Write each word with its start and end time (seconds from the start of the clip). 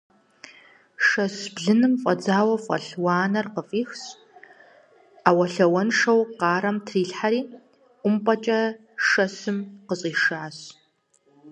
Шэщ 1.05 1.35
блыным 1.55 1.93
фӀэдзауэ 2.01 2.55
фӀэлъ 2.63 2.91
уанэр 3.03 3.47
къыфӀихщ, 3.53 4.01
Ӏэуэлъауэншэу 5.23 6.21
къарэм 6.39 6.77
трилъхьэри 6.85 7.41
ӀумпӀэкӀэ 8.05 8.59
шэщым 9.07 9.57
къыщӀишащ. 9.87 10.57